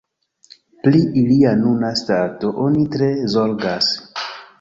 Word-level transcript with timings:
Pri 0.85 1.01
ilia 1.23 1.51
nuna 1.59 1.91
stato 1.99 2.49
oni 2.69 2.87
tre 2.97 3.11
zorgas. 3.35 3.91